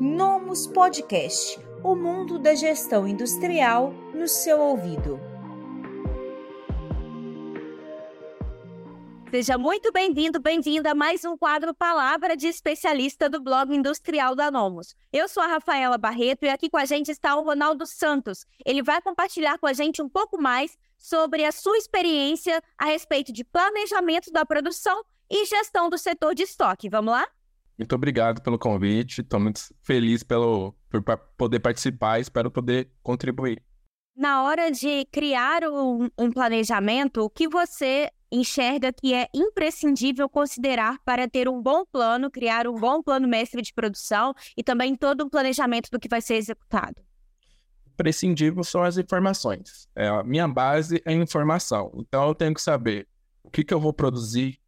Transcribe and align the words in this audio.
Nomus 0.00 0.68
Podcast 0.68 1.58
o 1.82 1.96
mundo 1.96 2.38
da 2.38 2.54
gestão 2.54 3.06
industrial 3.06 3.92
no 4.14 4.28
seu 4.28 4.60
ouvido. 4.60 5.18
Seja 9.28 9.58
muito 9.58 9.90
bem-vindo, 9.90 10.38
bem-vinda 10.38 10.92
a 10.92 10.94
mais 10.94 11.24
um 11.24 11.36
quadro 11.36 11.74
Palavra 11.74 12.36
de 12.36 12.46
Especialista 12.46 13.28
do 13.28 13.40
blog 13.40 13.74
industrial 13.74 14.36
da 14.36 14.52
Nomos. 14.52 14.94
Eu 15.12 15.28
sou 15.28 15.42
a 15.42 15.48
Rafaela 15.48 15.98
Barreto 15.98 16.44
e 16.44 16.48
aqui 16.48 16.70
com 16.70 16.76
a 16.76 16.84
gente 16.84 17.10
está 17.10 17.34
o 17.34 17.42
Ronaldo 17.42 17.84
Santos. 17.84 18.46
Ele 18.64 18.84
vai 18.84 19.02
compartilhar 19.02 19.58
com 19.58 19.66
a 19.66 19.72
gente 19.72 20.00
um 20.00 20.08
pouco 20.08 20.40
mais 20.40 20.78
sobre 20.96 21.44
a 21.44 21.50
sua 21.50 21.76
experiência 21.76 22.62
a 22.78 22.84
respeito 22.84 23.32
de 23.32 23.42
planejamento 23.42 24.30
da 24.30 24.46
produção 24.46 25.02
e 25.28 25.44
gestão 25.44 25.90
do 25.90 25.98
setor 25.98 26.36
de 26.36 26.44
estoque. 26.44 26.88
Vamos 26.88 27.12
lá? 27.12 27.26
Muito 27.78 27.94
obrigado 27.94 28.42
pelo 28.42 28.58
convite. 28.58 29.20
Estou 29.20 29.38
muito 29.38 29.60
feliz 29.82 30.24
pelo, 30.24 30.74
por 30.90 31.02
poder 31.36 31.60
participar. 31.60 32.18
Espero 32.18 32.50
poder 32.50 32.90
contribuir. 33.02 33.62
Na 34.16 34.42
hora 34.42 34.68
de 34.68 35.04
criar 35.12 35.62
um, 35.62 36.10
um 36.18 36.32
planejamento, 36.32 37.22
o 37.22 37.30
que 37.30 37.48
você 37.48 38.10
enxerga 38.32 38.92
que 38.92 39.14
é 39.14 39.28
imprescindível 39.32 40.28
considerar 40.28 40.98
para 41.04 41.28
ter 41.28 41.48
um 41.48 41.62
bom 41.62 41.84
plano, 41.86 42.28
criar 42.28 42.66
um 42.66 42.74
bom 42.74 43.00
plano 43.00 43.28
mestre 43.28 43.62
de 43.62 43.72
produção 43.72 44.34
e 44.56 44.62
também 44.64 44.96
todo 44.96 45.20
o 45.20 45.30
planejamento 45.30 45.88
do 45.90 46.00
que 46.00 46.08
vai 46.08 46.20
ser 46.20 46.34
executado? 46.34 46.96
Prescindível 47.96 48.64
são 48.64 48.82
as 48.82 48.98
informações. 48.98 49.88
É, 49.94 50.08
a 50.08 50.24
minha 50.24 50.48
base 50.48 51.00
é 51.04 51.12
informação. 51.12 51.92
Então 51.96 52.26
eu 52.26 52.34
tenho 52.34 52.54
que 52.54 52.60
saber 52.60 53.06
o 53.44 53.50
que, 53.50 53.62
que 53.62 53.72
eu 53.72 53.80
vou 53.80 53.92
produzir, 53.92 54.58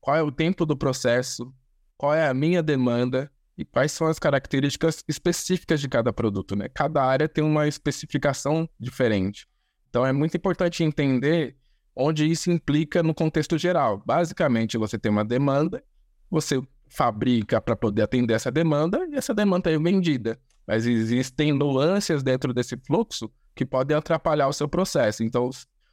qual 0.00 0.16
é 0.16 0.22
o 0.22 0.32
tempo 0.32 0.66
do 0.66 0.76
processo, 0.76 1.54
qual 2.00 2.14
é 2.14 2.26
a 2.26 2.32
minha 2.32 2.62
demanda 2.62 3.30
e 3.58 3.62
quais 3.62 3.92
são 3.92 4.06
as 4.06 4.18
características 4.18 5.04
específicas 5.06 5.82
de 5.82 5.86
cada 5.86 6.10
produto. 6.10 6.56
Né? 6.56 6.66
Cada 6.72 7.04
área 7.04 7.28
tem 7.28 7.44
uma 7.44 7.68
especificação 7.68 8.66
diferente. 8.80 9.46
Então 9.90 10.06
é 10.06 10.10
muito 10.10 10.34
importante 10.34 10.82
entender 10.82 11.58
onde 11.94 12.24
isso 12.24 12.50
implica 12.50 13.02
no 13.02 13.12
contexto 13.12 13.58
geral. 13.58 14.02
Basicamente, 14.06 14.78
você 14.78 14.98
tem 14.98 15.12
uma 15.12 15.26
demanda, 15.26 15.84
você 16.30 16.62
fabrica 16.88 17.60
para 17.60 17.76
poder 17.76 18.00
atender 18.00 18.32
essa 18.32 18.50
demanda 18.50 19.06
e 19.10 19.16
essa 19.16 19.34
demanda 19.34 19.70
é 19.70 19.78
vendida. 19.78 20.40
Mas 20.66 20.86
existem 20.86 21.52
nuances 21.52 22.22
dentro 22.22 22.54
desse 22.54 22.78
fluxo 22.78 23.30
que 23.54 23.66
podem 23.66 23.94
atrapalhar 23.94 24.48
o 24.48 24.54
seu 24.54 24.66
processo. 24.66 25.22
Então, 25.22 25.50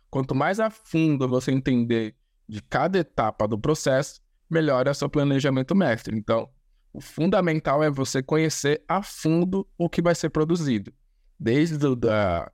quanto 0.10 0.34
mais 0.34 0.62
a 0.62 0.70
fundo 0.70 1.28
você 1.28 1.52
entender 1.52 2.16
de 2.48 2.62
cada 2.62 2.98
etapa 2.98 3.46
do 3.46 3.60
processo, 3.60 4.22
melhor 4.50 4.88
o 4.88 4.94
seu 4.94 5.10
planejamento 5.10 5.76
mestre. 5.76 6.18
Então, 6.18 6.50
o 6.94 7.02
fundamental 7.02 7.84
é 7.84 7.90
você 7.90 8.24
conhecer 8.24 8.84
a 8.88 9.04
fundo 9.04 9.68
o 9.78 9.90
que 9.90 10.02
vai 10.02 10.16
ser 10.16 10.30
produzido. 10.30 10.92
Desde 11.40 11.78
do, 11.78 11.96
da, 11.96 12.52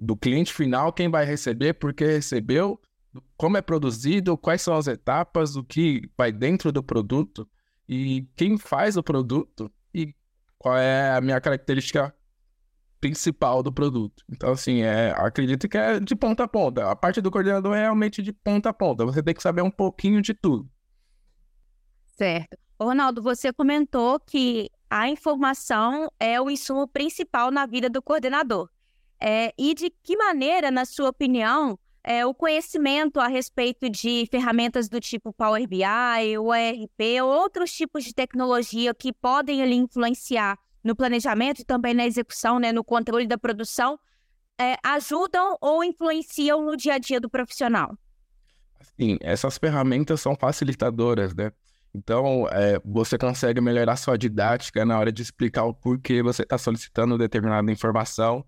do 0.00 0.16
cliente 0.16 0.52
final, 0.52 0.92
quem 0.92 1.08
vai 1.08 1.24
receber, 1.24 1.74
por 1.74 1.94
que 1.94 2.04
recebeu, 2.04 2.80
como 3.36 3.56
é 3.56 3.62
produzido, 3.62 4.36
quais 4.36 4.62
são 4.62 4.74
as 4.74 4.86
etapas, 4.86 5.56
o 5.56 5.64
que 5.64 6.02
vai 6.16 6.32
dentro 6.32 6.72
do 6.72 6.82
produto 6.82 7.48
e 7.88 8.26
quem 8.36 8.56
faz 8.56 8.96
o 8.96 9.02
produto 9.02 9.70
e 9.92 10.14
qual 10.58 10.76
é 10.76 11.16
a 11.16 11.20
minha 11.20 11.40
característica 11.40 12.14
principal 13.00 13.62
do 13.62 13.72
produto. 13.72 14.22
Então, 14.30 14.52
assim, 14.52 14.82
é, 14.82 15.12
acredito 15.16 15.68
que 15.68 15.78
é 15.78 15.98
de 15.98 16.14
ponta 16.14 16.44
a 16.44 16.48
ponta. 16.48 16.90
A 16.90 16.94
parte 16.94 17.20
do 17.20 17.30
coordenador 17.30 17.74
é 17.74 17.80
realmente 17.80 18.22
de 18.22 18.32
ponta 18.32 18.68
a 18.68 18.72
ponta. 18.72 19.04
Você 19.06 19.22
tem 19.22 19.34
que 19.34 19.42
saber 19.42 19.62
um 19.62 19.70
pouquinho 19.70 20.20
de 20.20 20.34
tudo. 20.34 20.68
Certo. 22.20 22.58
Ronaldo, 22.78 23.22
você 23.22 23.50
comentou 23.50 24.20
que 24.20 24.70
a 24.90 25.08
informação 25.08 26.12
é 26.20 26.38
o 26.38 26.50
insumo 26.50 26.86
principal 26.86 27.50
na 27.50 27.64
vida 27.64 27.88
do 27.88 28.02
coordenador. 28.02 28.68
É, 29.18 29.54
e 29.56 29.72
de 29.72 29.88
que 30.02 30.18
maneira, 30.18 30.70
na 30.70 30.84
sua 30.84 31.08
opinião, 31.08 31.78
é, 32.04 32.26
o 32.26 32.34
conhecimento 32.34 33.18
a 33.20 33.26
respeito 33.26 33.88
de 33.88 34.26
ferramentas 34.30 34.86
do 34.86 35.00
tipo 35.00 35.32
Power 35.32 35.66
BI, 35.66 36.36
o 36.38 36.54
ERP 36.54 37.22
ou 37.22 37.30
outros 37.30 37.72
tipos 37.72 38.04
de 38.04 38.12
tecnologia 38.12 38.92
que 38.92 39.14
podem 39.14 39.62
ali 39.62 39.76
influenciar 39.76 40.58
no 40.84 40.94
planejamento 40.94 41.60
e 41.60 41.64
também 41.64 41.94
na 41.94 42.04
execução, 42.04 42.58
né, 42.58 42.70
no 42.70 42.84
controle 42.84 43.26
da 43.26 43.38
produção, 43.38 43.98
é, 44.60 44.76
ajudam 44.84 45.56
ou 45.58 45.82
influenciam 45.82 46.62
no 46.66 46.76
dia 46.76 46.94
a 46.94 46.98
dia 46.98 47.18
do 47.18 47.30
profissional? 47.30 47.96
Sim, 48.98 49.16
essas 49.22 49.56
ferramentas 49.56 50.20
são 50.20 50.36
facilitadoras, 50.36 51.34
né? 51.34 51.50
Então, 51.94 52.46
é, 52.48 52.80
você 52.84 53.18
consegue 53.18 53.60
melhorar 53.60 53.96
sua 53.96 54.16
didática 54.16 54.84
na 54.84 54.98
hora 54.98 55.10
de 55.10 55.22
explicar 55.22 55.64
o 55.64 55.74
porquê 55.74 56.22
você 56.22 56.42
está 56.42 56.56
solicitando 56.56 57.18
determinada 57.18 57.70
informação 57.70 58.44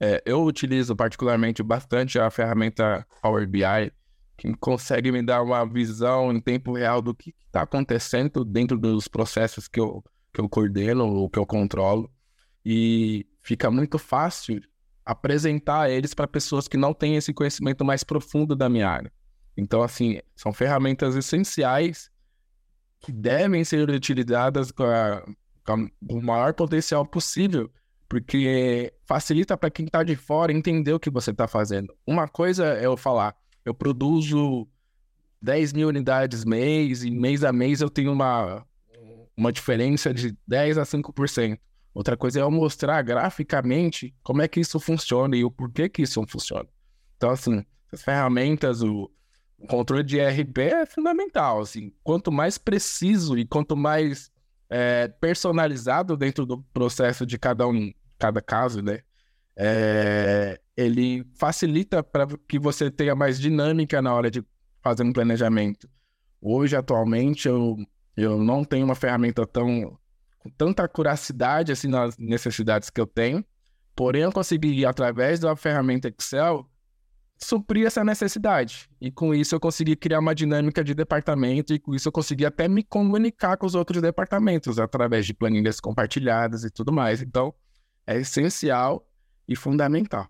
é, 0.00 0.22
eu 0.26 0.42
utilizo 0.44 0.94
particularmente 0.96 1.62
bastante 1.62 2.18
a 2.18 2.30
ferramenta 2.30 3.06
Power 3.22 3.48
BI, 3.48 3.92
que 4.36 4.52
consegue 4.56 5.12
me 5.12 5.22
dar 5.22 5.42
uma 5.42 5.64
visão 5.64 6.32
em 6.32 6.40
tempo 6.40 6.74
real 6.74 7.00
do 7.00 7.14
que 7.14 7.34
está 7.46 7.62
acontecendo 7.62 8.44
dentro 8.44 8.78
dos 8.78 9.06
processos 9.06 9.68
que 9.68 9.78
eu, 9.78 10.04
que 10.32 10.40
eu 10.40 10.48
coordeno 10.48 11.06
ou 11.06 11.30
que 11.30 11.38
eu 11.38 11.46
controlo. 11.46 12.10
E 12.64 13.26
fica 13.40 13.70
muito 13.70 13.98
fácil 13.98 14.60
apresentar 15.04 15.90
eles 15.90 16.14
para 16.14 16.26
pessoas 16.26 16.66
que 16.66 16.76
não 16.76 16.92
têm 16.92 17.16
esse 17.16 17.32
conhecimento 17.32 17.84
mais 17.84 18.02
profundo 18.02 18.56
da 18.56 18.68
minha 18.68 18.88
área. 18.88 19.12
Então, 19.56 19.82
assim, 19.82 20.18
são 20.34 20.52
ferramentas 20.52 21.14
essenciais 21.14 22.10
que 23.04 23.12
devem 23.12 23.62
ser 23.64 23.88
utilizadas 23.90 24.70
com, 24.70 24.84
a, 24.84 25.22
com 25.64 25.90
o 26.08 26.22
maior 26.22 26.54
potencial 26.54 27.04
possível 27.04 27.70
porque 28.08 28.92
facilita 29.04 29.56
para 29.56 29.70
quem 29.70 29.86
está 29.86 30.04
de 30.04 30.14
fora 30.14 30.52
entender 30.52 30.92
o 30.92 31.00
que 31.00 31.10
você 31.10 31.32
está 31.32 31.48
fazendo. 31.48 31.92
Uma 32.06 32.28
coisa 32.28 32.64
é 32.74 32.86
eu 32.86 32.96
falar, 32.96 33.34
eu 33.64 33.74
produzo 33.74 34.68
10 35.42 35.72
mil 35.72 35.88
unidades 35.88 36.44
mês 36.44 37.02
e 37.02 37.10
mês 37.10 37.42
a 37.42 37.52
mês 37.52 37.80
eu 37.80 37.90
tenho 37.90 38.12
uma, 38.12 38.64
uma 39.36 39.52
diferença 39.52 40.14
de 40.14 40.36
10 40.46 40.78
a 40.78 40.82
5%. 40.82 41.58
Outra 41.92 42.16
coisa 42.16 42.38
é 42.40 42.42
eu 42.42 42.50
mostrar 42.50 43.02
graficamente 43.02 44.14
como 44.22 44.42
é 44.42 44.48
que 44.48 44.60
isso 44.60 44.78
funciona 44.78 45.36
e 45.36 45.44
o 45.44 45.50
porquê 45.50 45.88
que 45.88 46.02
isso 46.02 46.24
funciona. 46.28 46.68
Então, 47.16 47.30
assim, 47.30 47.64
as 47.92 48.02
ferramentas, 48.02 48.82
o, 48.82 49.10
o 49.64 49.66
controle 49.66 50.02
de 50.02 50.18
ERP 50.18 50.58
é 50.58 50.86
fundamental. 50.86 51.60
Assim, 51.60 51.90
quanto 52.02 52.30
mais 52.30 52.58
preciso 52.58 53.36
e 53.38 53.46
quanto 53.46 53.74
mais 53.74 54.30
é, 54.68 55.08
personalizado 55.08 56.16
dentro 56.16 56.44
do 56.44 56.62
processo 56.72 57.24
de 57.24 57.38
cada 57.38 57.66
um, 57.66 57.92
cada 58.18 58.42
caso, 58.42 58.82
né? 58.82 59.00
É, 59.56 60.60
ele 60.76 61.24
facilita 61.34 62.02
para 62.02 62.26
que 62.46 62.58
você 62.58 62.90
tenha 62.90 63.14
mais 63.14 63.40
dinâmica 63.40 64.02
na 64.02 64.12
hora 64.12 64.30
de 64.30 64.44
fazer 64.82 65.02
um 65.02 65.12
planejamento. 65.12 65.88
Hoje, 66.40 66.76
atualmente, 66.76 67.48
eu, 67.48 67.76
eu 68.16 68.38
não 68.38 68.64
tenho 68.64 68.84
uma 68.84 68.94
ferramenta 68.94 69.46
tão 69.46 69.98
com 70.38 70.50
tanta 70.50 70.86
curacidade 70.86 71.72
assim 71.72 71.88
nas 71.88 72.18
necessidades 72.18 72.90
que 72.90 73.00
eu 73.00 73.06
tenho, 73.06 73.42
porém 73.96 74.22
eu 74.22 74.32
consegui, 74.32 74.84
através 74.84 75.40
da 75.40 75.56
ferramenta 75.56 76.08
Excel, 76.08 76.68
suprir 77.36 77.86
essa 77.86 78.04
necessidade. 78.04 78.88
E 79.00 79.10
com 79.10 79.34
isso 79.34 79.54
eu 79.54 79.60
consegui 79.60 79.96
criar 79.96 80.20
uma 80.20 80.34
dinâmica 80.34 80.82
de 80.82 80.94
departamento 80.94 81.72
e 81.72 81.78
com 81.78 81.94
isso 81.94 82.08
eu 82.08 82.12
consegui 82.12 82.46
até 82.46 82.68
me 82.68 82.82
comunicar 82.82 83.56
com 83.56 83.66
os 83.66 83.74
outros 83.74 84.00
departamentos 84.00 84.78
através 84.78 85.26
de 85.26 85.34
planilhas 85.34 85.80
compartilhadas 85.80 86.64
e 86.64 86.70
tudo 86.70 86.92
mais. 86.92 87.20
Então, 87.20 87.54
é 88.06 88.16
essencial 88.18 89.06
e 89.48 89.56
fundamental. 89.56 90.28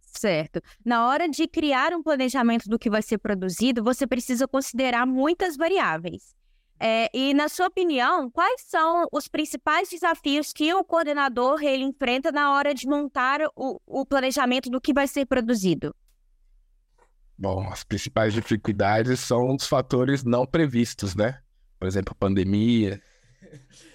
Certo. 0.00 0.62
Na 0.84 1.06
hora 1.08 1.28
de 1.28 1.46
criar 1.46 1.92
um 1.92 2.02
planejamento 2.02 2.68
do 2.68 2.78
que 2.78 2.88
vai 2.88 3.02
ser 3.02 3.18
produzido, 3.18 3.84
você 3.84 4.06
precisa 4.06 4.48
considerar 4.48 5.06
muitas 5.06 5.56
variáveis. 5.56 6.34
É, 6.78 7.08
e, 7.16 7.32
na 7.32 7.48
sua 7.48 7.68
opinião, 7.68 8.30
quais 8.30 8.62
são 8.62 9.06
os 9.10 9.28
principais 9.28 9.88
desafios 9.88 10.52
que 10.52 10.72
o 10.74 10.84
coordenador 10.84 11.62
ele 11.62 11.84
enfrenta 11.84 12.30
na 12.30 12.52
hora 12.52 12.74
de 12.74 12.86
montar 12.86 13.40
o, 13.54 13.80
o 13.86 14.04
planejamento 14.04 14.68
do 14.68 14.80
que 14.80 14.92
vai 14.92 15.08
ser 15.08 15.24
produzido? 15.24 15.94
Bom, 17.38 17.66
as 17.70 17.82
principais 17.82 18.34
dificuldades 18.34 19.20
são 19.20 19.54
os 19.54 19.66
fatores 19.66 20.22
não 20.22 20.46
previstos, 20.46 21.14
né? 21.14 21.40
Por 21.78 21.86
exemplo, 21.86 22.14
pandemia. 22.14 23.00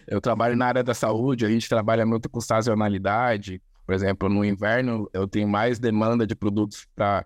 Eu 0.07 0.19
trabalho 0.19 0.55
na 0.55 0.67
área 0.67 0.83
da 0.83 0.93
saúde, 0.93 1.45
a 1.45 1.49
gente 1.49 1.69
trabalha 1.69 2.05
muito 2.05 2.29
com 2.29 2.41
sazonalidade. 2.41 3.61
Por 3.85 3.93
exemplo, 3.93 4.29
no 4.29 4.45
inverno 4.45 5.09
eu 5.13 5.27
tenho 5.27 5.47
mais 5.47 5.79
demanda 5.79 6.25
de 6.25 6.35
produtos 6.35 6.87
para 6.95 7.25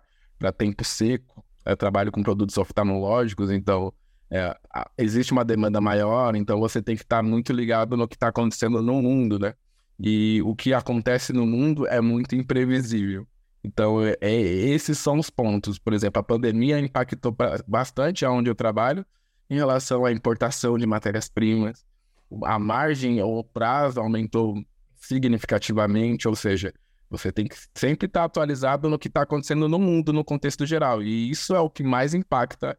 tempo 0.57 0.83
seco. 0.83 1.45
Eu 1.65 1.75
trabalho 1.75 2.12
com 2.12 2.24
produtos 2.24 2.57
oftalmológicos, 2.57 3.51
então 3.51 3.94
é, 4.35 4.57
existe 4.97 5.31
uma 5.31 5.45
demanda 5.45 5.79
maior, 5.79 6.35
então 6.35 6.59
você 6.59 6.81
tem 6.81 6.95
que 6.95 7.03
estar 7.03 7.23
muito 7.23 7.53
ligado 7.53 7.95
no 7.95 8.07
que 8.07 8.15
está 8.15 8.27
acontecendo 8.27 8.81
no 8.81 9.01
mundo, 9.01 9.39
né? 9.39 9.53
E 9.99 10.41
o 10.43 10.53
que 10.55 10.73
acontece 10.73 11.31
no 11.31 11.45
mundo 11.45 11.87
é 11.87 12.01
muito 12.01 12.35
imprevisível. 12.35 13.25
Então, 13.63 14.03
é, 14.03 14.15
é, 14.19 14.31
esses 14.31 14.97
são 14.97 15.17
os 15.17 15.29
pontos. 15.29 15.79
Por 15.79 15.93
exemplo, 15.93 16.19
a 16.19 16.23
pandemia 16.23 16.79
impactou 16.79 17.35
bastante 17.65 18.25
aonde 18.25 18.49
eu 18.49 18.55
trabalho 18.55 19.05
em 19.49 19.55
relação 19.55 20.05
à 20.05 20.11
importação 20.11 20.77
de 20.77 20.85
matérias-primas. 20.85 21.85
a 22.43 22.59
margem 22.59 23.21
ou 23.21 23.39
o 23.39 23.43
prazo 23.43 23.99
aumentou 23.99 24.55
significativamente, 24.95 26.27
ou 26.27 26.35
seja, 26.35 26.73
você 27.09 27.31
tem 27.31 27.47
que 27.47 27.55
sempre 27.73 28.07
estar 28.07 28.25
atualizado 28.25 28.89
no 28.89 28.99
que 28.99 29.07
está 29.07 29.21
acontecendo 29.21 29.69
no 29.69 29.79
mundo, 29.79 30.11
no 30.11 30.23
contexto 30.25 30.65
geral. 30.65 31.01
E 31.01 31.29
isso 31.29 31.55
é 31.55 31.59
o 31.59 31.69
que 31.69 31.83
mais 31.83 32.13
impacta 32.13 32.77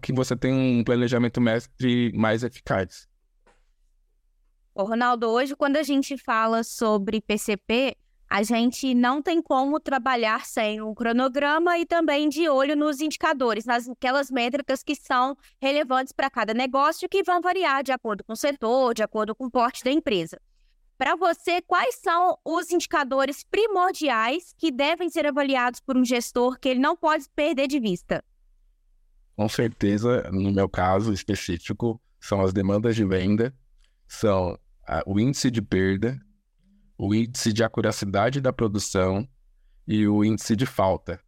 que 0.00 0.12
você 0.12 0.36
tenha 0.36 0.54
um 0.54 0.84
planejamento 0.84 1.40
mestre 1.40 2.12
mais 2.14 2.42
eficaz. 2.42 3.08
Ô, 4.74 4.84
Ronaldo, 4.84 5.28
hoje 5.28 5.54
quando 5.56 5.76
a 5.76 5.82
gente 5.82 6.16
fala 6.16 6.62
sobre 6.62 7.20
PCP, 7.20 7.96
a 8.30 8.44
gente 8.44 8.94
não 8.94 9.20
tem 9.20 9.42
como 9.42 9.80
trabalhar 9.80 10.46
sem 10.46 10.80
um 10.80 10.94
cronograma 10.94 11.76
e 11.78 11.84
também 11.84 12.28
de 12.28 12.48
olho 12.48 12.76
nos 12.76 13.00
indicadores, 13.00 13.64
nas 13.64 13.88
aquelas 13.88 14.30
métricas 14.30 14.84
que 14.84 14.94
são 14.94 15.36
relevantes 15.60 16.12
para 16.12 16.30
cada 16.30 16.54
negócio 16.54 17.08
que 17.08 17.24
vão 17.24 17.40
variar 17.40 17.82
de 17.82 17.90
acordo 17.90 18.22
com 18.22 18.32
o 18.32 18.36
setor, 18.36 18.94
de 18.94 19.02
acordo 19.02 19.34
com 19.34 19.46
o 19.46 19.50
porte 19.50 19.82
da 19.82 19.90
empresa. 19.90 20.40
Para 20.96 21.16
você, 21.16 21.60
quais 21.62 21.96
são 21.96 22.38
os 22.44 22.70
indicadores 22.70 23.42
primordiais 23.42 24.54
que 24.56 24.70
devem 24.70 25.10
ser 25.10 25.26
avaliados 25.26 25.80
por 25.80 25.96
um 25.96 26.04
gestor 26.04 26.56
que 26.60 26.68
ele 26.68 26.78
não 26.78 26.94
pode 26.94 27.24
perder 27.34 27.66
de 27.66 27.80
vista? 27.80 28.22
Com 29.40 29.48
certeza, 29.48 30.30
no 30.30 30.52
meu 30.52 30.68
caso 30.68 31.14
específico, 31.14 31.98
são 32.20 32.42
as 32.42 32.52
demandas 32.52 32.94
de 32.94 33.06
venda, 33.06 33.54
são 34.06 34.54
o 35.06 35.18
índice 35.18 35.50
de 35.50 35.62
perda, 35.62 36.20
o 36.98 37.14
índice 37.14 37.50
de 37.50 37.64
acuracidade 37.64 38.38
da 38.38 38.52
produção 38.52 39.26
e 39.88 40.06
o 40.06 40.22
índice 40.22 40.54
de 40.54 40.66
falta. 40.66 41.18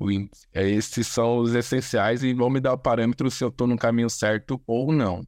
Índice, 0.00 0.48
é, 0.54 0.66
esses 0.66 1.06
são 1.08 1.40
os 1.40 1.54
essenciais 1.54 2.22
e 2.22 2.32
vão 2.32 2.48
me 2.48 2.58
dar 2.58 2.72
o 2.72 2.78
parâmetro 2.78 3.30
se 3.30 3.44
eu 3.44 3.50
estou 3.50 3.66
no 3.66 3.76
caminho 3.76 4.08
certo 4.08 4.58
ou 4.66 4.90
não. 4.90 5.22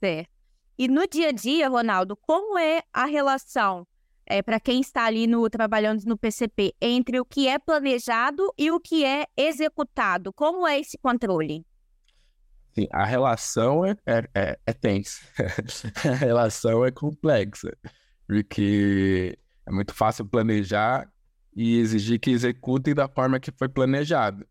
Certo. 0.00 0.32
E 0.76 0.88
no 0.88 1.06
dia 1.06 1.28
a 1.28 1.32
dia, 1.32 1.68
Ronaldo, 1.68 2.16
como 2.16 2.58
é 2.58 2.82
a 2.92 3.04
relação, 3.04 3.86
é, 4.26 4.42
para 4.42 4.60
quem 4.60 4.80
está 4.80 5.04
ali 5.04 5.26
no 5.26 5.48
trabalhando 5.50 6.02
no 6.04 6.16
PCP, 6.16 6.74
entre 6.80 7.20
o 7.20 7.24
que 7.24 7.48
é 7.48 7.58
planejado 7.58 8.52
e 8.56 8.70
o 8.70 8.80
que 8.80 9.04
é 9.04 9.26
executado? 9.36 10.32
Como 10.32 10.66
é 10.66 10.80
esse 10.80 10.98
controle? 10.98 11.64
Sim, 12.74 12.88
a 12.90 13.04
relação 13.04 13.84
é, 13.84 13.96
é, 14.06 14.28
é, 14.34 14.58
é 14.66 14.72
tensa, 14.72 15.20
a 16.08 16.14
relação 16.14 16.84
é 16.84 16.90
complexa 16.90 17.70
porque 18.26 19.38
é 19.66 19.70
muito 19.70 19.92
fácil 19.92 20.24
planejar 20.24 21.06
e 21.54 21.78
exigir 21.78 22.18
que 22.18 22.30
executem 22.30 22.94
da 22.94 23.06
forma 23.06 23.38
que 23.38 23.52
foi 23.52 23.68
planejado. 23.68 24.46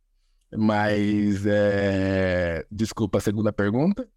Mas, 0.56 1.46
é... 1.48 2.64
desculpa 2.70 3.18
a 3.18 3.22
segunda 3.22 3.52
pergunta. 3.52 4.08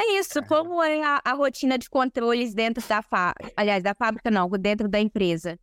É 0.00 0.18
isso, 0.18 0.42
como 0.44 0.82
é 0.82 1.02
a, 1.02 1.20
a 1.24 1.32
rotina 1.32 1.78
de 1.78 1.88
controles 1.88 2.54
dentro 2.54 2.86
da 2.88 3.02
fábrica, 3.02 3.52
aliás, 3.56 3.82
da 3.82 3.94
fábrica 3.94 4.30
não, 4.30 4.48
dentro 4.50 4.88
da 4.88 5.00
empresa? 5.00 5.58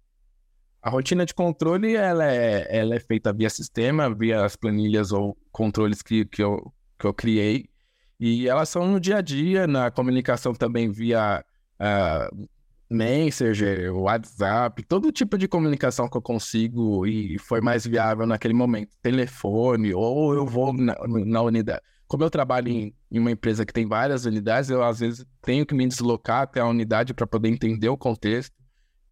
A 0.81 0.89
rotina 0.89 1.25
de 1.25 1.33
controle, 1.33 1.95
ela 1.95 2.25
é, 2.25 2.65
ela 2.69 2.95
é 2.95 2.99
feita 2.99 3.33
via 3.33 3.49
sistema, 3.49 4.13
via 4.13 4.45
as 4.45 4.55
planilhas 4.55 5.11
ou 5.11 5.37
controles 5.51 6.01
que, 6.01 6.23
que, 6.25 6.41
eu, 6.41 6.73
que 6.97 7.05
eu 7.05 7.13
criei, 7.13 7.69
e 8.19 8.47
elas 8.49 8.69
são 8.69 8.85
no 8.85 8.99
dia 8.99 9.17
a 9.17 9.21
dia, 9.21 9.65
na 9.65 9.89
comunicação 9.89 10.53
também 10.53 10.91
via 10.91 11.43
uh, 11.79 12.49
Messenger, 12.89 13.95
WhatsApp, 13.95 14.83
todo 14.83 15.11
tipo 15.11 15.37
de 15.37 15.47
comunicação 15.47 16.09
que 16.09 16.17
eu 16.17 16.21
consigo 16.21 17.05
e 17.05 17.37
foi 17.39 17.61
mais 17.61 17.85
viável 17.85 18.25
naquele 18.25 18.53
momento. 18.53 18.97
Telefone, 19.01 19.93
ou 19.93 20.33
eu 20.33 20.45
vou 20.45 20.73
na, 20.73 20.95
na 21.07 21.41
unidade. 21.41 21.81
Como 22.09 22.23
eu 22.23 22.29
trabalho 22.29 22.67
em, 22.67 22.94
em, 23.09 23.19
uma 23.19 23.31
empresa 23.31 23.65
que 23.65 23.71
tem 23.71 23.88
várias 23.88 24.25
unidades, 24.25 24.69
eu 24.69 24.83
às 24.83 25.00
vezes 25.00 25.25
tenho 25.41 25.65
que 25.65 25.73
me 25.73 25.88
deslocar 25.88 26.41
até 26.41 26.59
a 26.59 26.67
unidade 26.67 27.13
para 27.13 27.25
poder 27.25 27.47
entender 27.47 27.88
o 27.88 27.95
contexto. 27.95 28.53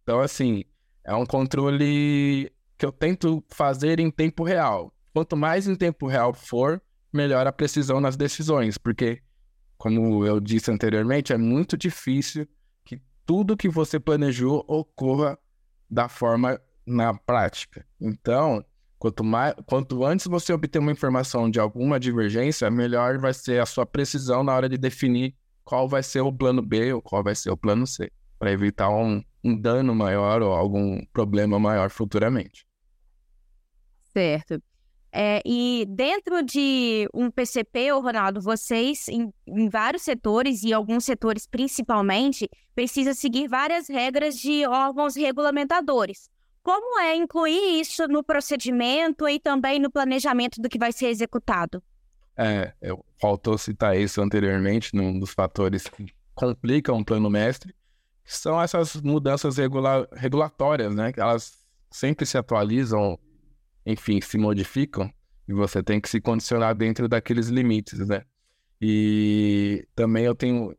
Então, 0.02 0.20
assim, 0.20 0.64
é 1.02 1.14
um 1.14 1.24
controle 1.24 2.52
que 2.76 2.84
eu 2.84 2.92
tento 2.92 3.42
fazer 3.48 4.00
em 4.00 4.10
tempo 4.10 4.44
real. 4.44 4.92
Quanto 5.14 5.36
mais 5.36 5.66
em 5.66 5.74
tempo 5.74 6.06
real 6.06 6.34
for, 6.34 6.82
melhor 7.10 7.46
a 7.46 7.52
precisão 7.52 8.00
nas 8.00 8.16
decisões, 8.16 8.76
porque, 8.76 9.22
como 9.78 10.26
eu 10.26 10.40
disse 10.40 10.70
anteriormente, 10.70 11.32
é 11.32 11.38
muito 11.38 11.78
difícil 11.78 12.46
tudo 13.28 13.58
que 13.58 13.68
você 13.68 14.00
planejou 14.00 14.64
ocorra 14.66 15.38
da 15.90 16.08
forma 16.08 16.58
na 16.86 17.12
prática. 17.12 17.84
Então, 18.00 18.64
quanto, 18.98 19.22
mais, 19.22 19.54
quanto 19.66 20.04
antes 20.04 20.26
você 20.26 20.52
obter 20.52 20.78
uma 20.78 20.92
informação 20.92 21.50
de 21.50 21.60
alguma 21.60 21.98
divergência, 22.00 22.70
melhor 22.70 23.18
vai 23.18 23.32
ser 23.32 23.60
a 23.60 23.66
sua 23.66 23.86
precisão 23.86 24.42
na 24.42 24.54
hora 24.54 24.68
de 24.68 24.76
definir 24.76 25.34
qual 25.64 25.88
vai 25.88 26.02
ser 26.02 26.20
o 26.20 26.32
plano 26.32 26.62
B 26.62 26.92
ou 26.92 27.02
qual 27.02 27.22
vai 27.22 27.34
ser 27.34 27.50
o 27.50 27.56
plano 27.56 27.86
C, 27.86 28.10
para 28.38 28.50
evitar 28.50 28.88
um, 28.88 29.22
um 29.44 29.58
dano 29.58 29.94
maior 29.94 30.42
ou 30.42 30.52
algum 30.52 31.04
problema 31.12 31.58
maior 31.58 31.90
futuramente. 31.90 32.66
Certo. 34.12 34.62
É, 35.12 35.40
e 35.44 35.86
dentro 35.88 36.42
de 36.42 37.08
um 37.14 37.30
PCP, 37.30 37.90
Ronaldo, 37.92 38.40
vocês, 38.40 39.08
em, 39.08 39.32
em, 39.46 39.68
vários 39.68 40.02
setores 40.02 40.62
e 40.62 40.72
alguns 40.72 41.04
setores 41.04 41.46
principalmente, 41.46 42.48
precisa 42.74 43.14
seguir 43.14 43.48
várias 43.48 43.88
regras 43.88 44.36
de 44.36 44.66
órgãos 44.66 45.16
regulamentadores. 45.16 46.28
Como 46.68 47.00
é 47.00 47.16
incluir 47.16 47.80
isso 47.80 48.06
no 48.08 48.22
procedimento 48.22 49.26
e 49.26 49.40
também 49.40 49.78
no 49.78 49.90
planejamento 49.90 50.60
do 50.60 50.68
que 50.68 50.78
vai 50.78 50.92
ser 50.92 51.06
executado? 51.06 51.82
É, 52.36 52.74
eu, 52.82 53.02
faltou 53.18 53.56
citar 53.56 53.96
isso 53.98 54.20
anteriormente, 54.20 54.94
num 54.94 55.18
dos 55.18 55.30
fatores 55.30 55.84
que 55.84 56.12
complicam 56.34 56.98
o 56.98 57.02
plano 57.02 57.30
mestre, 57.30 57.74
que 58.22 58.36
são 58.36 58.60
essas 58.60 59.00
mudanças 59.00 59.56
regula 59.56 60.06
regulatórias, 60.12 60.94
né? 60.94 61.10
Elas 61.16 61.66
sempre 61.90 62.26
se 62.26 62.36
atualizam 62.36 63.18
enfim, 63.86 64.20
se 64.20 64.36
modificam 64.36 65.10
e 65.48 65.54
você 65.54 65.82
tem 65.82 65.98
que 65.98 66.10
se 66.10 66.20
condicionar 66.20 66.74
dentro 66.74 67.08
daqueles 67.08 67.48
limites, 67.48 68.06
né? 68.06 68.24
E 68.78 69.88
também 69.94 70.26
eu 70.26 70.34
tenho. 70.34 70.76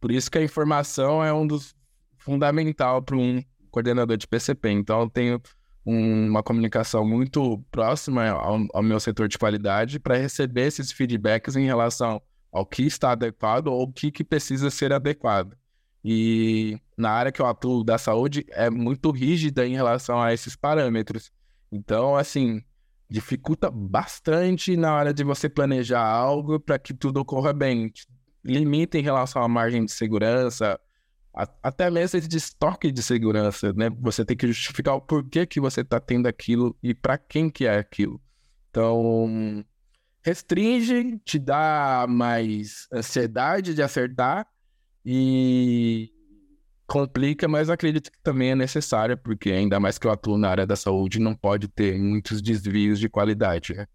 Por 0.00 0.10
isso 0.10 0.30
que 0.30 0.38
a 0.38 0.42
informação 0.42 1.22
é 1.22 1.30
um 1.30 1.46
dos 1.46 1.76
fundamental 2.16 3.02
para 3.02 3.18
um 3.18 3.44
coordenador 3.76 4.16
de 4.16 4.26
PCP. 4.26 4.70
Então 4.70 5.02
eu 5.02 5.10
tenho 5.10 5.42
um, 5.84 6.28
uma 6.28 6.42
comunicação 6.42 7.06
muito 7.06 7.58
próxima 7.70 8.26
ao, 8.30 8.66
ao 8.72 8.82
meu 8.82 8.98
setor 8.98 9.28
de 9.28 9.36
qualidade 9.36 10.00
para 10.00 10.16
receber 10.16 10.66
esses 10.66 10.90
feedbacks 10.90 11.56
em 11.56 11.66
relação 11.66 12.22
ao 12.50 12.64
que 12.64 12.84
está 12.84 13.10
adequado 13.10 13.66
ou 13.66 13.82
o 13.82 13.92
que, 13.92 14.10
que 14.10 14.24
precisa 14.24 14.70
ser 14.70 14.94
adequado. 14.94 15.54
E 16.02 16.80
na 16.96 17.10
área 17.10 17.30
que 17.30 17.42
eu 17.42 17.46
atuo 17.46 17.84
da 17.84 17.98
saúde 17.98 18.46
é 18.50 18.70
muito 18.70 19.10
rígida 19.10 19.66
em 19.66 19.74
relação 19.74 20.22
a 20.22 20.32
esses 20.32 20.56
parâmetros. 20.56 21.30
Então, 21.70 22.16
assim, 22.16 22.62
dificulta 23.10 23.70
bastante 23.70 24.74
na 24.74 24.94
hora 24.94 25.12
de 25.12 25.22
você 25.22 25.50
planejar 25.50 26.02
algo 26.02 26.58
para 26.58 26.78
que 26.78 26.94
tudo 26.94 27.18
ocorra 27.18 27.52
bem. 27.52 27.92
Limita 28.42 28.96
em 28.96 29.02
relação 29.02 29.42
à 29.42 29.48
margem 29.48 29.84
de 29.84 29.92
segurança, 29.92 30.80
até 31.36 31.90
mesmo 31.90 32.18
esse 32.18 32.34
estoque 32.34 32.90
de 32.90 33.02
segurança, 33.02 33.70
né? 33.74 33.90
Você 34.00 34.24
tem 34.24 34.34
que 34.34 34.46
justificar 34.46 34.94
o 34.94 35.00
porquê 35.02 35.44
que 35.44 35.60
você 35.60 35.82
está 35.82 36.00
tendo 36.00 36.26
aquilo 36.26 36.74
e 36.82 36.94
para 36.94 37.18
quem 37.18 37.50
que 37.50 37.66
é 37.66 37.76
aquilo. 37.76 38.18
Então, 38.70 39.62
restringe, 40.22 41.20
te 41.24 41.38
dá 41.38 42.06
mais 42.08 42.88
ansiedade 42.90 43.74
de 43.74 43.82
acertar 43.82 44.46
e 45.04 46.10
complica, 46.86 47.46
mas 47.46 47.68
acredito 47.68 48.10
que 48.10 48.22
também 48.22 48.52
é 48.52 48.54
necessária, 48.54 49.16
porque 49.16 49.50
ainda 49.50 49.78
mais 49.78 49.98
que 49.98 50.06
eu 50.06 50.10
atuo 50.10 50.38
na 50.38 50.48
área 50.48 50.66
da 50.66 50.76
saúde, 50.76 51.20
não 51.20 51.34
pode 51.34 51.68
ter 51.68 51.98
muitos 51.98 52.40
desvios 52.40 52.98
de 52.98 53.10
qualidade. 53.10 53.74
Né? 53.74 53.86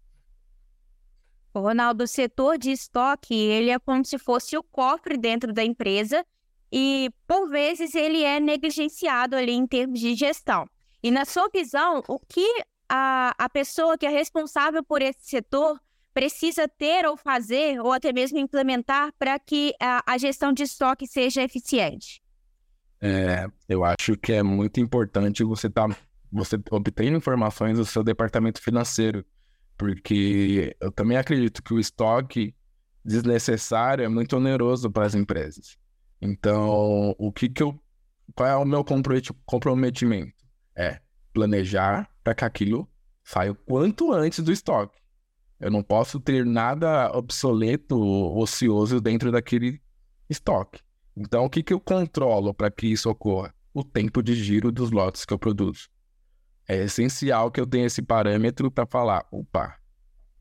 Ronaldo, 1.52 2.04
o 2.04 2.08
setor 2.08 2.56
de 2.56 2.70
estoque, 2.70 3.34
ele 3.34 3.70
é 3.70 3.78
como 3.80 4.04
se 4.04 4.16
fosse 4.16 4.56
o 4.56 4.62
cofre 4.62 5.16
dentro 5.16 5.52
da 5.52 5.64
empresa 5.64 6.24
e, 6.72 7.10
por 7.26 7.50
vezes, 7.50 7.94
ele 7.94 8.24
é 8.24 8.40
negligenciado 8.40 9.36
ali 9.36 9.52
em 9.52 9.66
termos 9.66 10.00
de 10.00 10.14
gestão. 10.14 10.66
E, 11.02 11.10
na 11.10 11.26
sua 11.26 11.48
visão, 11.52 12.02
o 12.08 12.18
que 12.18 12.46
a, 12.88 13.34
a 13.36 13.48
pessoa 13.48 13.98
que 13.98 14.06
é 14.06 14.08
responsável 14.08 14.82
por 14.82 15.02
esse 15.02 15.20
setor 15.22 15.78
precisa 16.14 16.66
ter 16.66 17.04
ou 17.06 17.16
fazer, 17.16 17.78
ou 17.80 17.92
até 17.92 18.12
mesmo 18.12 18.38
implementar, 18.38 19.12
para 19.18 19.38
que 19.38 19.74
a, 19.80 20.02
a 20.06 20.16
gestão 20.16 20.52
de 20.52 20.62
estoque 20.62 21.06
seja 21.06 21.42
eficiente? 21.42 22.22
É, 23.00 23.46
eu 23.68 23.84
acho 23.84 24.16
que 24.16 24.32
é 24.32 24.42
muito 24.42 24.80
importante 24.80 25.44
você 25.44 25.68
tá, 25.68 25.88
você 26.30 26.56
obtendo 26.70 27.18
informações 27.18 27.76
do 27.76 27.84
seu 27.84 28.02
departamento 28.02 28.62
financeiro, 28.62 29.24
porque 29.76 30.74
eu 30.80 30.90
também 30.92 31.18
acredito 31.18 31.62
que 31.62 31.74
o 31.74 31.80
estoque 31.80 32.54
desnecessário 33.04 34.04
é 34.04 34.08
muito 34.08 34.36
oneroso 34.36 34.90
para 34.90 35.04
as 35.04 35.14
empresas. 35.14 35.76
Então, 36.24 37.16
o 37.18 37.32
que 37.32 37.48
que 37.48 37.64
eu, 37.64 37.76
qual 38.32 38.48
é 38.48 38.56
o 38.56 38.64
meu 38.64 38.84
comprometimento? 39.44 40.32
É 40.76 41.00
planejar 41.32 42.08
para 42.22 42.32
que 42.32 42.44
aquilo 42.44 42.88
saia 43.24 43.50
o 43.50 43.56
quanto 43.56 44.12
antes 44.12 44.38
do 44.38 44.52
estoque. 44.52 44.96
Eu 45.58 45.68
não 45.68 45.82
posso 45.82 46.20
ter 46.20 46.46
nada 46.46 47.10
obsoleto 47.12 47.98
ou 47.98 48.40
ocioso 48.40 49.00
dentro 49.00 49.32
daquele 49.32 49.82
estoque. 50.30 50.80
Então, 51.16 51.44
o 51.44 51.50
que, 51.50 51.60
que 51.60 51.72
eu 51.72 51.80
controlo 51.80 52.54
para 52.54 52.70
que 52.70 52.86
isso 52.86 53.10
ocorra? 53.10 53.52
O 53.74 53.82
tempo 53.82 54.22
de 54.22 54.36
giro 54.36 54.70
dos 54.70 54.92
lotes 54.92 55.24
que 55.24 55.34
eu 55.34 55.38
produzo. 55.38 55.88
É 56.68 56.84
essencial 56.84 57.50
que 57.50 57.60
eu 57.60 57.66
tenha 57.66 57.86
esse 57.86 58.00
parâmetro 58.00 58.70
para 58.70 58.86
falar: 58.86 59.26
opa, 59.32 59.76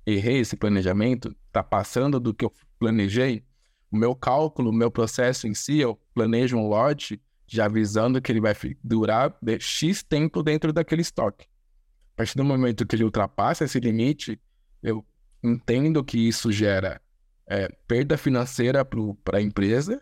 errei 0.06 0.40
esse 0.40 0.56
planejamento, 0.56 1.36
está 1.48 1.64
passando 1.64 2.20
do 2.20 2.34
que 2.34 2.46
eu 2.46 2.54
planejei. 2.78 3.44
O 3.92 3.98
meu 3.98 4.16
cálculo, 4.16 4.70
o 4.70 4.74
meu 4.74 4.90
processo 4.90 5.48
em 5.48 5.54
si, 5.54 5.80
eu 5.80 6.00
planejo 6.14 6.58
um 6.58 6.68
lote 6.68 7.22
já 7.46 7.66
avisando 7.66 8.22
que 8.22 8.32
ele 8.32 8.40
vai 8.40 8.56
durar 8.82 9.38
X 9.60 10.02
tempo 10.04 10.42
dentro 10.42 10.72
daquele 10.72 11.02
estoque. 11.02 11.46
A 12.14 12.18
partir 12.18 12.38
do 12.38 12.46
momento 12.46 12.86
que 12.86 12.96
ele 12.96 13.04
ultrapassa 13.04 13.66
esse 13.66 13.80
limite, 13.80 14.40
eu 14.82 15.06
entendo 15.44 16.04
que 16.04 16.18
isso 16.18 16.52
gera 16.52 17.02
é, 17.46 17.68
perda 17.86 18.18
financeira 18.18 18.86
para 18.86 19.40
a 19.40 19.42
empresa 19.42 20.02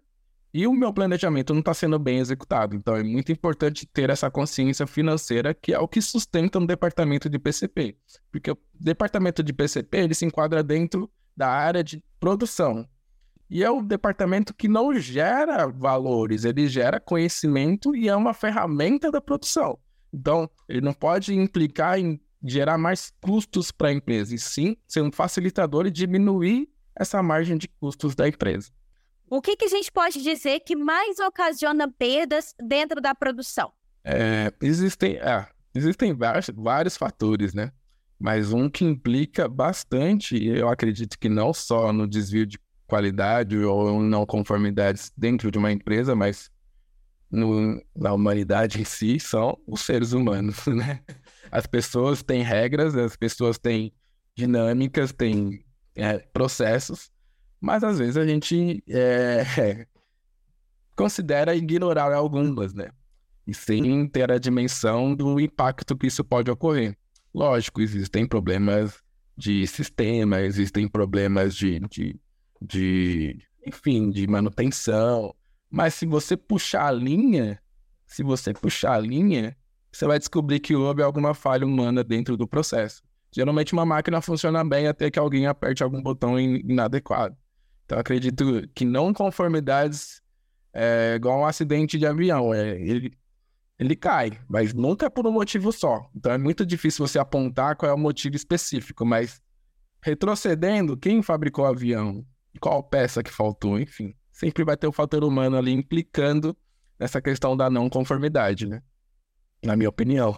e 0.54 0.66
o 0.66 0.74
meu 0.74 0.92
planejamento 0.92 1.54
não 1.54 1.60
está 1.60 1.74
sendo 1.74 1.98
bem 2.00 2.20
executado. 2.20 2.76
Então 2.76 2.96
é 2.96 3.04
muito 3.04 3.32
importante 3.32 3.86
ter 3.86 4.10
essa 4.10 4.30
consciência 4.30 4.86
financeira, 4.88 5.54
que 5.54 5.74
é 5.74 5.80
o 5.80 5.88
que 5.88 6.02
sustenta 6.02 6.60
um 6.60 6.66
departamento 6.66 7.30
de 7.30 7.38
PCP. 7.38 7.96
Porque 8.32 8.52
o 8.52 8.58
departamento 8.74 9.44
de 9.44 9.54
PCP 9.54 9.98
ele 9.98 10.14
se 10.14 10.26
enquadra 10.26 10.64
dentro 10.64 11.10
da 11.36 11.50
área 11.50 11.84
de 11.84 12.04
produção. 12.20 12.88
E 13.50 13.64
é 13.64 13.72
o 13.72 13.82
departamento 13.82 14.54
que 14.54 14.68
não 14.68 14.94
gera 15.00 15.68
valores, 15.68 16.46
ele 16.46 16.68
gera 16.68 17.00
conhecimento 17.00 17.96
e 17.96 18.08
é 18.08 18.16
uma 18.16 18.34
ferramenta 18.34 19.10
da 19.10 19.20
produção. 19.20 19.80
Então, 20.14 20.50
ele 20.68 20.82
não 20.82 20.94
pode 20.94 21.34
implicar 21.34 22.00
em 22.00 22.22
gerar 22.44 22.78
mais 22.78 23.12
custos 23.22 23.72
para 23.72 23.90
a 23.90 23.94
empresa, 23.94 24.34
e 24.34 24.40
sim 24.40 24.78
ser 24.88 25.02
um 25.02 25.12
facilitador 25.12 25.86
e 25.86 25.92
diminuir 25.92 26.70
essa 26.96 27.22
margem 27.22 27.58
de 27.58 27.68
custos 27.68 28.16
da 28.16 28.28
empresa. 28.28 28.70
O 29.30 29.42
que, 29.42 29.56
que 29.56 29.66
a 29.66 29.70
gente 29.70 29.92
pode 29.92 30.22
dizer 30.24 30.62
que 30.62 30.76
mais 30.76 31.20
ocasiona 31.20 31.92
perdas 31.92 32.56
dentro 32.60 33.02
da 33.02 33.14
produção? 33.14 33.72
É, 34.04 34.52
existem, 34.62 35.18
é, 35.18 35.48
existem 35.74 36.14
vários, 36.14 36.50
vários 36.56 36.98
fatores, 36.98 37.54
né? 37.54 37.72
Mas 38.18 38.52
um 38.52 38.70
que 38.70 38.84
implica 38.84 39.48
bastante, 39.48 40.44
eu 40.46 40.68
acredito 40.68 41.18
que 41.18 41.30
não 41.30 41.54
só 41.54 41.94
no 41.94 42.08
desvio 42.08 42.46
de 42.46 42.60
qualidade 42.90 43.56
ou 43.58 44.02
não 44.02 44.26
conformidades 44.26 45.14
dentro 45.16 45.52
de 45.52 45.58
uma 45.58 45.72
empresa, 45.72 46.16
mas 46.16 46.52
no, 47.32 47.82
na 47.96 48.12
humanidade 48.12 48.82
em 48.82 48.84
si, 48.84 49.20
são 49.20 49.58
os 49.68 49.82
seres 49.82 50.12
humanos, 50.12 50.66
né? 50.68 51.00
As 51.52 51.68
pessoas 51.68 52.24
têm 52.24 52.42
regras, 52.42 52.96
as 52.96 53.16
pessoas 53.16 53.58
têm 53.58 53.94
dinâmicas, 54.36 55.14
têm 55.14 55.64
é, 55.96 56.18
processos, 56.18 57.12
mas 57.62 57.84
às 57.84 58.00
vezes 58.00 58.18
a 58.18 58.26
gente 58.26 58.84
é, 58.90 59.86
considera 60.96 61.56
ignorar 61.56 62.12
algumas, 62.12 62.74
né? 62.74 62.90
E 63.46 63.54
sem 63.54 64.08
ter 64.08 64.32
a 64.32 64.38
dimensão 64.38 65.16
do 65.16 65.40
impacto 65.40 65.96
que 65.96 66.08
isso 66.08 66.24
pode 66.24 66.50
ocorrer. 66.50 66.98
Lógico, 67.34 67.82
existem 67.82 68.28
problemas 68.28 69.02
de 69.38 69.66
sistema, 69.66 70.42
existem 70.42 70.88
problemas 70.88 71.56
de, 71.56 71.80
de, 71.90 72.20
de 72.62 73.42
enfim, 73.66 74.10
de 74.10 74.26
manutenção, 74.28 75.36
mas 75.70 75.94
se 75.94 76.06
você 76.06 76.36
puxar 76.36 76.88
a 76.88 76.92
linha, 76.92 77.62
se 78.06 78.24
você 78.24 78.54
puxar 78.54 78.94
a 78.94 79.00
linha, 79.00 79.56
você 79.92 80.06
vai 80.06 80.18
descobrir 80.18 80.60
que 80.60 80.76
houve 80.76 81.04
alguma 81.04 81.34
falha 81.34 81.66
humana 81.66 82.04
dentro 82.04 82.36
do 82.36 82.48
processo. 82.48 83.04
Geralmente 83.32 83.74
uma 83.74 83.86
máquina 83.86 84.22
funciona 84.22 84.64
bem 84.64 84.88
até 84.88 85.12
que 85.12 85.20
alguém 85.20 85.46
aperte 85.46 85.84
algum 85.84 86.02
botão 86.02 86.40
inadequado. 86.40 87.38
Então 87.86 88.00
acredito 88.00 88.68
que 88.74 88.86
não 88.86 89.14
conformidades 89.14 90.22
é 90.74 91.14
igual 91.16 91.42
um 91.42 91.46
acidente 91.46 91.98
de 91.98 92.06
avião. 92.06 92.54
É, 92.54 92.80
ele, 92.80 93.14
ele 93.78 93.96
cai, 93.96 94.32
mas 94.48 94.74
nunca 94.74 95.06
é 95.06 95.10
por 95.10 95.28
um 95.28 95.32
motivo 95.32 95.72
só. 95.72 96.10
Então 96.16 96.32
é 96.32 96.38
muito 96.38 96.66
difícil 96.66 97.06
você 97.08 97.20
apontar 97.20 97.76
qual 97.76 97.92
é 97.92 97.94
o 97.94 97.98
motivo 97.98 98.36
específico, 98.36 99.06
mas 99.06 99.42
retrocedendo, 100.02 100.98
quem 100.98 101.22
fabricou 101.22 101.66
o 101.66 101.68
avião? 101.68 102.26
Qual 102.60 102.84
peça 102.84 103.24
que 103.24 103.32
faltou? 103.32 103.80
Enfim, 103.80 104.16
sempre 104.32 104.64
vai 104.64 104.78
ter 104.78 104.88
o 104.88 104.92
fator 104.92 105.24
humano 105.24 105.58
ali 105.58 105.72
implicando 105.72 106.56
nessa 107.00 107.22
questão 107.22 107.56
da 107.56 107.70
não 107.70 107.90
conformidade, 107.90 108.68
né? 108.68 108.82
Na 109.64 109.76
minha 109.76 109.90
opinião. 109.90 110.38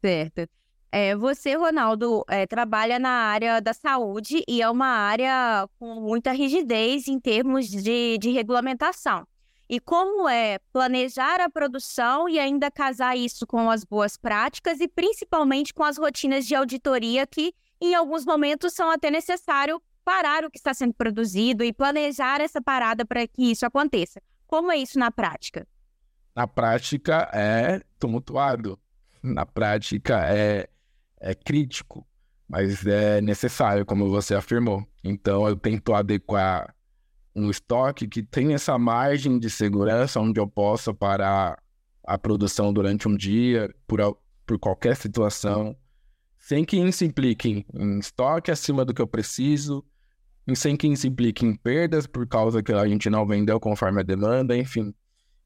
Certo. 0.00 0.48
É, 0.90 1.16
você, 1.16 1.54
Ronaldo, 1.54 2.22
é, 2.28 2.46
trabalha 2.46 2.98
na 2.98 3.08
área 3.08 3.60
da 3.60 3.72
saúde 3.72 4.44
e 4.46 4.60
é 4.60 4.68
uma 4.68 4.88
área 4.88 5.66
com 5.78 5.94
muita 5.94 6.32
rigidez 6.32 7.08
em 7.08 7.18
termos 7.18 7.66
de, 7.66 8.18
de 8.18 8.30
regulamentação. 8.30 9.26
E 9.70 9.80
como 9.80 10.28
é 10.28 10.58
planejar 10.70 11.40
a 11.40 11.48
produção 11.48 12.28
e 12.28 12.38
ainda 12.38 12.70
casar 12.70 13.16
isso 13.16 13.46
com 13.46 13.70
as 13.70 13.84
boas 13.84 14.18
práticas 14.18 14.80
e 14.80 14.88
principalmente 14.88 15.72
com 15.72 15.82
as 15.82 15.96
rotinas 15.96 16.46
de 16.46 16.54
auditoria 16.54 17.26
que, 17.26 17.54
em 17.80 17.94
alguns 17.94 18.26
momentos, 18.26 18.74
são 18.74 18.90
até 18.90 19.10
necessário 19.10 19.80
parar 20.04 20.44
o 20.44 20.50
que 20.50 20.58
está 20.58 20.74
sendo 20.74 20.94
produzido 20.94 21.64
e 21.64 21.72
planejar 21.72 22.40
essa 22.40 22.60
parada 22.60 23.04
para 23.04 23.26
que 23.26 23.50
isso 23.50 23.64
aconteça. 23.64 24.20
Como 24.46 24.70
é 24.70 24.76
isso 24.76 24.98
na 24.98 25.10
prática? 25.10 25.66
Na 26.34 26.46
prática 26.46 27.30
é 27.32 27.80
tumultuado, 27.98 28.78
na 29.22 29.44
prática 29.46 30.26
é, 30.26 30.68
é 31.20 31.34
crítico, 31.34 32.06
mas 32.48 32.86
é 32.86 33.20
necessário, 33.20 33.86
como 33.86 34.10
você 34.10 34.34
afirmou. 34.34 34.86
Então 35.04 35.46
eu 35.48 35.56
tento 35.56 35.94
adequar 35.94 36.74
um 37.34 37.50
estoque 37.50 38.06
que 38.06 38.22
tenha 38.22 38.56
essa 38.56 38.78
margem 38.78 39.38
de 39.38 39.48
segurança 39.48 40.20
onde 40.20 40.38
eu 40.38 40.46
possa 40.46 40.92
parar 40.92 41.62
a 42.04 42.18
produção 42.18 42.72
durante 42.72 43.08
um 43.08 43.16
dia, 43.16 43.74
por, 43.86 44.18
por 44.44 44.58
qualquer 44.58 44.96
situação, 44.96 45.76
sem 46.38 46.64
que 46.64 46.76
isso 46.76 47.04
implique 47.04 47.64
em 47.72 47.98
estoque 47.98 48.50
acima 48.50 48.84
do 48.84 48.92
que 48.92 49.00
eu 49.00 49.06
preciso, 49.06 49.84
sem 50.54 50.76
que 50.76 50.86
isso 50.88 51.06
implique 51.06 51.44
em 51.46 51.54
perdas 51.54 52.06
por 52.06 52.26
causa 52.26 52.62
que 52.62 52.72
a 52.72 52.86
gente 52.86 53.08
não 53.08 53.26
vendeu 53.26 53.60
conforme 53.60 54.00
a 54.00 54.02
demanda, 54.02 54.56
enfim. 54.56 54.94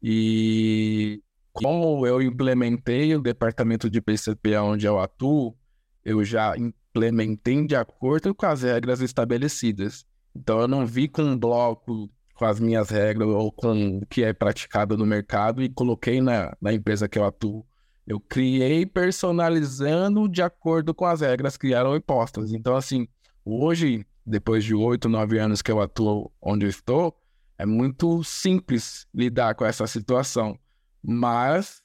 E 0.03 1.23
como 1.53 2.07
eu 2.07 2.21
implementei 2.23 3.15
o 3.15 3.21
departamento 3.21 3.89
de 3.91 4.01
PCP 4.01 4.57
onde 4.59 4.87
eu 4.87 4.99
atuo, 4.99 5.57
eu 6.05 6.25
já 6.25 6.55
implementei 6.57 7.67
de 7.67 7.75
acordo 7.75 8.35
com 8.35 8.47
as 8.47 8.63
regras 8.63 9.01
estabelecidas. 9.01 10.05
Então 10.35 10.61
eu 10.61 10.69
não 10.69 10.87
vi 10.87 11.09
com 11.09 11.23
um 11.23 11.39
bloco 11.39 12.11
com 12.35 12.45
as 12.45 12.61
minhas 12.61 12.91
regras 12.91 13.29
ou 13.29 13.51
com 13.51 13.99
o 13.99 14.07
que 14.07 14.23
é 14.23 14.33
praticado 14.33 14.97
no 14.97 15.07
mercado 15.07 15.63
e 15.63 15.69
coloquei 15.69 16.21
na, 16.21 16.55
na 16.61 16.73
empresa 16.73 17.09
que 17.09 17.19
eu 17.19 17.25
atuo. 17.25 17.67
Eu 18.07 18.21
criei 18.21 18.87
personalizando 18.87 20.29
de 20.29 20.43
acordo 20.43 20.95
com 20.95 21.07
as 21.07 21.23
regras 21.23 21.57
que 21.57 21.73
eram 21.73 21.97
impostas. 21.97 22.53
Então, 22.53 22.77
assim, 22.77 23.09
hoje 23.45 24.07
depois 24.27 24.65
de 24.65 24.75
oito, 24.75 25.09
nove 25.09 25.39
anos 25.39 25.63
que 25.63 25.71
eu 25.71 25.81
atuo 25.81 26.33
onde 26.43 26.67
eu 26.67 26.71
estou, 26.71 27.17
é 27.57 27.65
muito 27.65 28.23
simples 28.25 29.07
lidar 29.15 29.55
com 29.55 29.65
essa 29.65 29.87
situação. 29.87 30.59
Mas, 31.03 31.83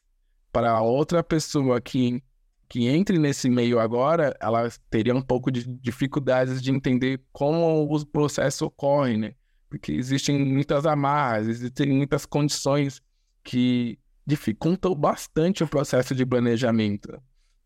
para 0.52 0.82
outra 0.82 1.24
pessoa 1.24 1.80
que, 1.80 2.22
que 2.68 2.88
entre 2.88 3.20
nesse 3.20 3.50
meio 3.50 3.80
agora, 3.80 4.36
ela 4.42 4.68
teria 4.90 5.16
um 5.16 5.22
pouco 5.22 5.52
de 5.52 5.64
dificuldades 5.66 6.62
de 6.62 6.72
entender 6.72 7.22
como 7.32 7.84
o 7.84 8.06
processo 8.06 8.66
ocorre, 8.66 9.18
né? 9.18 9.36
Porque 9.70 9.92
existem 9.92 10.44
muitas 10.44 10.86
amarras, 10.86 11.48
existem 11.48 11.92
muitas 11.94 12.26
condições 12.26 13.02
que 13.44 13.98
dificultam 14.26 14.94
bastante 14.96 15.64
o 15.64 15.68
processo 15.68 16.14
de 16.14 16.26
planejamento. 16.26 17.22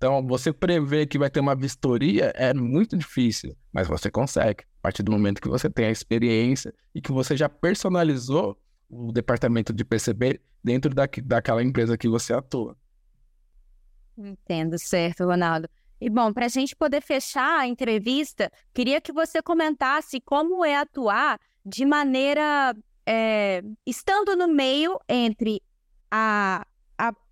Então, 0.05 0.21
você 0.23 0.53
prever 0.53 1.07
que 1.07 1.17
vai 1.17 1.31
ter 1.31 1.39
uma 1.39 1.55
vistoria 1.55 2.31
é 2.35 2.53
muito 2.53 2.95
difícil, 2.95 3.57
mas 3.73 3.87
você 3.87 4.11
consegue. 4.11 4.63
A 4.77 4.81
partir 4.83 5.01
do 5.01 5.11
momento 5.11 5.41
que 5.41 5.49
você 5.49 5.67
tem 5.67 5.87
a 5.87 5.89
experiência 5.89 6.71
e 6.93 7.01
que 7.01 7.11
você 7.11 7.35
já 7.35 7.49
personalizou 7.49 8.55
o 8.87 9.11
departamento 9.11 9.73
de 9.73 9.83
PCB 9.83 10.39
dentro 10.63 10.93
da, 10.93 11.09
daquela 11.23 11.63
empresa 11.63 11.97
que 11.97 12.07
você 12.07 12.35
atua. 12.35 12.77
Entendo, 14.15 14.77
certo, 14.77 15.25
Ronaldo. 15.25 15.67
E 15.99 16.07
bom, 16.07 16.31
para 16.31 16.45
a 16.45 16.49
gente 16.49 16.75
poder 16.75 17.01
fechar 17.01 17.61
a 17.61 17.67
entrevista, 17.67 18.51
queria 18.75 19.01
que 19.01 19.11
você 19.11 19.41
comentasse 19.41 20.21
como 20.21 20.63
é 20.63 20.75
atuar 20.75 21.39
de 21.65 21.83
maneira 21.83 22.77
é, 23.07 23.63
estando 23.83 24.35
no 24.35 24.47
meio 24.47 24.99
entre 25.09 25.63
a 26.11 26.63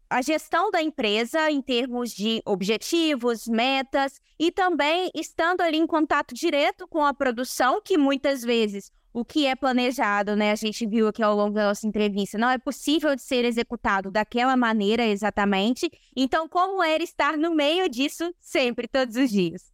a 0.10 0.22
gestão 0.22 0.70
da 0.70 0.82
empresa 0.82 1.50
em 1.50 1.62
termos 1.62 2.12
de 2.12 2.42
objetivos, 2.46 3.48
metas 3.48 4.22
e 4.40 4.52
também 4.52 5.10
estando 5.16 5.62
ali 5.62 5.78
em 5.78 5.88
contato 5.88 6.34
direto 6.34 6.88
com 6.88 7.04
a 7.04 7.14
produção, 7.14 7.82
que 7.84 7.98
muitas 7.98 8.42
vezes 8.42 8.92
o 9.14 9.24
que 9.24 9.46
é 9.46 9.56
planejado, 9.56 10.36
né? 10.36 10.52
A 10.52 10.56
gente 10.56 10.86
viu 10.88 11.08
aqui 11.08 11.22
ao 11.22 11.36
longo 11.36 11.54
da 11.54 11.68
nossa 11.68 11.88
entrevista, 11.88 12.38
não 12.38 12.50
é 12.50 12.58
possível 12.58 13.16
de 13.16 13.22
ser 13.22 13.46
executado 13.46 14.10
daquela 14.10 14.58
maneira 14.58 15.06
exatamente. 15.06 15.90
Então, 16.16 16.50
como 16.50 16.84
era 16.84 17.04
estar 17.04 17.38
no 17.38 17.54
meio 17.54 17.88
disso 17.88 18.34
sempre, 18.40 18.88
todos 18.88 19.16
os 19.16 19.30
dias? 19.30 19.72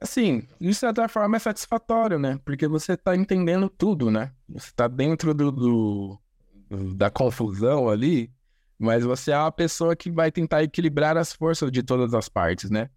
Assim, 0.00 0.46
de 0.60 0.74
certa 0.74 1.08
forma 1.08 1.36
é 1.36 1.40
satisfatório, 1.40 2.18
né? 2.18 2.38
Porque 2.44 2.68
você 2.68 2.96
tá 2.96 3.16
entendendo 3.16 3.68
tudo, 3.68 4.10
né? 4.10 4.30
Você 4.48 4.70
tá 4.76 4.86
dentro 4.86 5.34
do, 5.34 5.50
do, 5.50 6.20
da 6.94 7.10
confusão 7.10 7.88
ali, 7.88 8.30
mas 8.78 9.04
você 9.04 9.32
é 9.32 9.38
uma 9.38 9.52
pessoa 9.52 9.96
que 9.96 10.10
vai 10.10 10.30
tentar 10.30 10.62
equilibrar 10.62 11.16
as 11.16 11.32
forças 11.32 11.70
de 11.70 11.82
todas 11.82 12.14
as 12.14 12.28
partes, 12.28 12.70
né? 12.70 12.88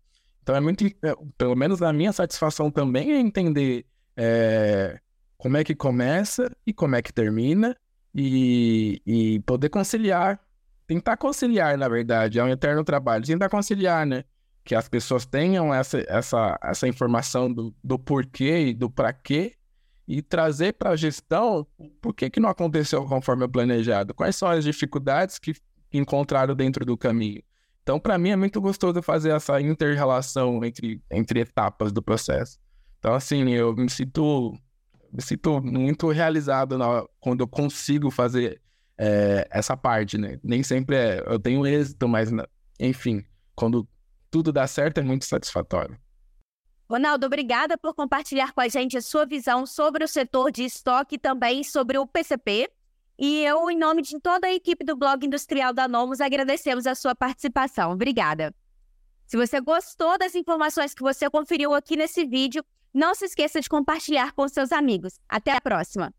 Então 0.43 0.55
é 0.55 0.59
muito, 0.59 0.85
é, 0.85 1.15
pelo 1.37 1.55
menos 1.55 1.81
a 1.81 1.91
minha 1.93 2.11
satisfação 2.11 2.69
também 2.69 3.11
é 3.11 3.19
entender 3.19 3.85
é, 4.15 4.99
como 5.37 5.57
é 5.57 5.63
que 5.63 5.75
começa 5.75 6.51
e 6.65 6.73
como 6.73 6.95
é 6.95 7.01
que 7.01 7.13
termina 7.13 7.75
e, 8.13 9.01
e 9.05 9.39
poder 9.41 9.69
conciliar, 9.69 10.39
tentar 10.87 11.17
conciliar, 11.17 11.77
na 11.77 11.87
verdade, 11.87 12.39
é 12.39 12.43
um 12.43 12.49
eterno 12.49 12.83
trabalho, 12.83 13.25
tentar 13.25 13.49
conciliar, 13.49 14.05
né? 14.05 14.23
que 14.63 14.75
as 14.75 14.87
pessoas 14.87 15.25
tenham 15.25 15.73
essa, 15.73 16.03
essa, 16.07 16.59
essa 16.63 16.87
informação 16.87 17.51
do, 17.51 17.73
do 17.83 17.97
porquê 17.97 18.67
e 18.67 18.73
do 18.73 18.89
para 18.89 19.11
quê 19.11 19.55
e 20.07 20.21
trazer 20.21 20.73
para 20.73 20.91
a 20.91 20.95
gestão 20.95 21.65
por 22.01 22.13
que, 22.13 22.29
que 22.29 22.39
não 22.39 22.49
aconteceu 22.49 23.05
conforme 23.05 23.47
planejado, 23.47 24.13
quais 24.13 24.35
são 24.35 24.49
as 24.49 24.63
dificuldades 24.63 25.39
que 25.39 25.53
encontraram 25.97 26.55
dentro 26.55 26.85
do 26.85 26.97
caminho. 26.97 27.41
Então, 27.83 27.99
para 27.99 28.17
mim, 28.17 28.29
é 28.29 28.35
muito 28.35 28.61
gostoso 28.61 29.01
fazer 29.01 29.31
essa 29.31 29.59
inter-relação 29.59 30.63
entre, 30.63 31.01
entre 31.09 31.39
etapas 31.39 31.91
do 31.91 32.01
processo. 32.01 32.59
Então, 32.99 33.13
assim, 33.13 33.49
eu 33.49 33.75
me 33.75 33.89
sinto, 33.89 34.55
me 35.11 35.21
sinto 35.21 35.61
muito 35.61 36.09
realizado 36.09 36.77
na, 36.77 37.03
quando 37.19 37.41
eu 37.41 37.47
consigo 37.47 38.11
fazer 38.11 38.61
é, 38.97 39.47
essa 39.49 39.75
parte, 39.75 40.17
né? 40.17 40.39
Nem 40.43 40.61
sempre 40.61 40.95
é, 40.95 41.23
eu 41.25 41.39
tenho 41.39 41.65
êxito, 41.65 42.07
mas, 42.07 42.29
enfim, 42.79 43.25
quando 43.55 43.87
tudo 44.29 44.51
dá 44.51 44.67
certo 44.67 44.99
é 44.99 45.03
muito 45.03 45.25
satisfatório. 45.25 45.97
Ronaldo, 46.89 47.25
obrigada 47.25 47.77
por 47.77 47.95
compartilhar 47.95 48.51
com 48.51 48.61
a 48.61 48.67
gente 48.67 48.97
a 48.97 49.01
sua 49.01 49.25
visão 49.25 49.65
sobre 49.65 50.03
o 50.03 50.07
setor 50.07 50.51
de 50.51 50.65
estoque 50.65 51.15
e 51.15 51.17
também 51.17 51.63
sobre 51.63 51.97
o 51.97 52.05
PCP. 52.05 52.69
E 53.23 53.45
eu, 53.45 53.69
em 53.69 53.77
nome 53.77 54.01
de 54.01 54.19
toda 54.19 54.47
a 54.47 54.51
equipe 54.51 54.83
do 54.83 54.97
blog 54.97 55.23
industrial 55.23 55.71
da 55.71 55.87
Nomos, 55.87 56.19
agradecemos 56.19 56.87
a 56.87 56.95
sua 56.95 57.13
participação. 57.13 57.91
Obrigada. 57.91 58.51
Se 59.27 59.37
você 59.37 59.61
gostou 59.61 60.17
das 60.17 60.33
informações 60.33 60.95
que 60.95 61.03
você 61.03 61.29
conferiu 61.29 61.71
aqui 61.75 61.95
nesse 61.95 62.25
vídeo, 62.25 62.65
não 62.91 63.13
se 63.13 63.25
esqueça 63.25 63.61
de 63.61 63.69
compartilhar 63.69 64.31
com 64.31 64.47
seus 64.47 64.71
amigos. 64.71 65.19
Até 65.29 65.51
a 65.51 65.61
próxima! 65.61 66.11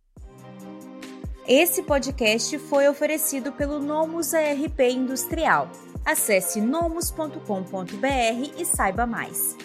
Esse 1.44 1.82
podcast 1.82 2.56
foi 2.61 2.88
oferecido 2.88 3.50
pelo 3.50 3.80
Nomus 3.80 4.32
ARP 4.32 4.80
Industrial. 4.88 5.68
Acesse 6.04 6.61
nomus.com.br 6.61 7.37
e 8.56 8.64
saiba 8.64 9.04
mais. 9.06 9.56